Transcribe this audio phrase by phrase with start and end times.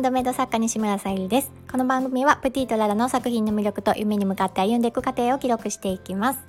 [0.00, 1.52] ンドメイド作家西村さゆりです。
[1.70, 6.40] この番組はプティとララの作品の魅力と夢に向かって歩んでいく過程を記録していきます。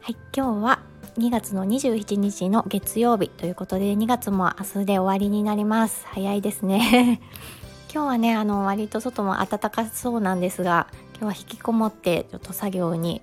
[0.00, 0.78] はい今日は
[1.18, 6.06] 2月の27日の月曜日ということで2月も明日で終わりになります。
[6.06, 7.20] 早いですね。
[7.92, 13.20] 今日はねあの割と外も暖かそうなんですが今日は引きこもってちょっと作業に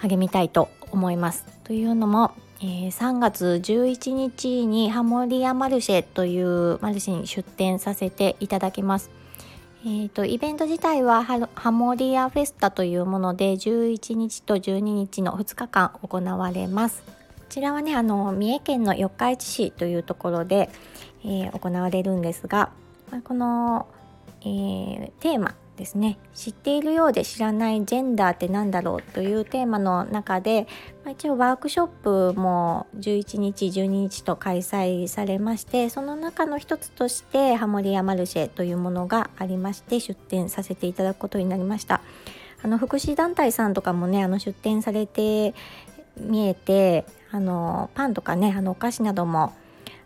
[0.00, 9.10] 励みたいと思いますというのもえー、3月11日にハモリアマルシェというマルシェに出店させていただきます。
[9.84, 17.04] えーと、イベント自体はハモリアフェスタというもので11日と12日の2日間行われます。
[17.04, 17.12] こ
[17.48, 20.68] ちらはねあの三重県の四日市市というところで、
[21.24, 22.70] えー、行われるんですが
[23.22, 23.86] この、
[24.42, 26.18] えー、テーマですね。
[26.34, 30.66] 知っているようで知らないジェンダーって何だろうというテーマの中で、
[31.04, 31.86] まあ、一応ワークショッ
[32.32, 42.02] プも11日12日と開催されましてその中の一つとしてハモリアマルシェというものがありまして出展させていただくことになりました。
[42.62, 45.54] あの福祉団体さんとかもねあの出展されて
[46.16, 49.54] 見えてあのパンとかねあのお菓子なども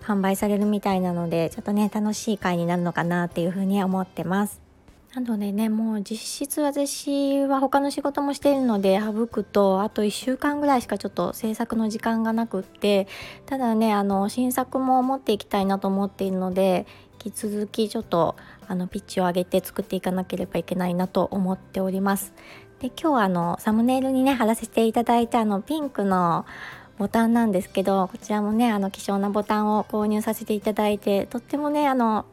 [0.03, 4.72] 販売されるみたいなのでちょっとね楽しい会になるのかなっていうふうに思ってます。
[5.15, 13.07] なのでねもう実質私は他の仕事もしているので省くとあと1週間ぐらいしかちょっと制作の時間がなくって
[13.45, 16.87] ただねあの新作も持っていきたいなと思っているので
[17.25, 22.33] 引き続きちょっとあのピッチを上げて作っていかなければいけないなと思っております。
[22.81, 26.47] で今日はあのサムネイルにね貼らせていただいたあのピンクの
[26.99, 32.25] ボタンなんですけどこちらもねあの希少なボタンを購入させていただいてとってもねあの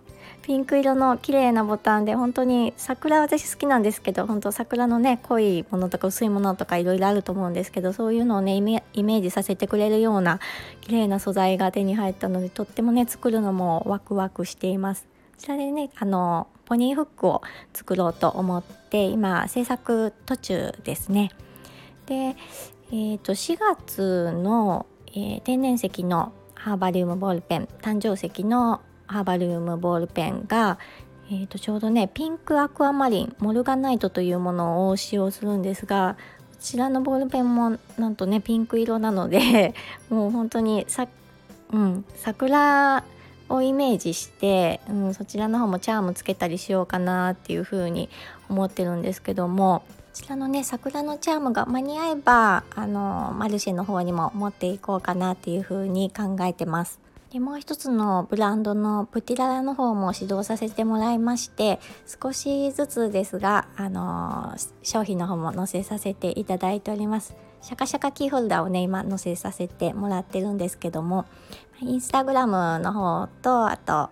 [0.42, 10.40] ピンク色の綺麗なボタンで本当に桜私好きなんですけど本当桜のね濃いものとか薄いものとかいろいろあると思うんですけどそういうのをねイメージさせてくれるような
[10.82, 15.06] 綺麗な素材が手に入ったのでとってもね作るのもワクワクしています。
[15.38, 17.42] こちらでねあのポニーフックを
[17.74, 21.32] 作ろうと思って今制作途中ですね。
[22.08, 22.36] で、
[22.92, 30.77] えー、と4月の、えー、天然石のハーバリウムボールペン誕生石のハーバリウムボールペンが、
[31.31, 36.15] えー、とちょうどねピンクアクアマリンモルガナイトというものを使用するんですが
[36.52, 39.73] こちらのボールペンもなんとねピンク色なので
[40.09, 41.08] もう本当にさ、
[41.73, 43.03] うん、桜
[43.49, 48.09] をイメージして、うん、そちらの方もチャームつけたりしようかなっていう風に
[48.47, 57.08] 思ってるんですけどもこちらのね桜のチャームが間に合えばあのマルシェの方にも持っていこうかなっていう風に考えてます。
[57.32, 61.80] でもう一つのブランドのプティララの方も指導させてもらいまして
[62.22, 67.36] 少しずつですが、あの、商品の方も載せさせていただいております。
[67.62, 71.26] シャカシャカキーホルダーをね今載せさせてもらってるんですけども
[71.82, 74.10] インスタグラムの方とあと、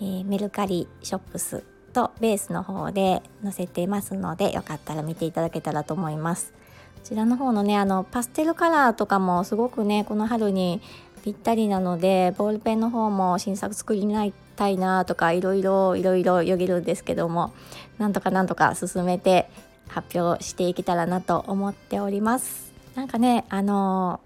[0.00, 6.52] えー、メルカリショップスとベースの方で載せてますのでよかったら見ていただけたらと思います。
[6.94, 10.80] こちらの方のねあのパステルカラーとかもすごくねこの春に
[11.26, 17.52] ぴったりなのでボールペンの方も新作作りないたいなとかいろいろいろいろよぎるんですけども
[17.98, 19.50] なんとかなんとか進めて
[19.88, 22.72] 発表していけたらなと思っております。
[22.94, 24.20] なんかねあの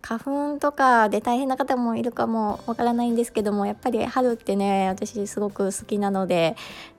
[0.00, 6.54] 花粉とかで大変な方もいるかもわからないんですけどもやっぱり春ってね私すごく好きなので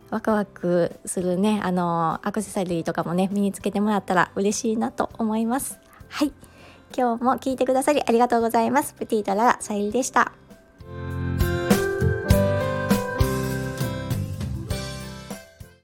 [0.10, 5.80] ワクワクするねあのアクセサリーとかもね身につけてもらったら嬉しいなと思います。
[6.10, 6.49] はい。
[6.96, 8.94] 今日も聞いてくださりありがとうございます。
[8.94, 10.39] プティーララさゆりでした。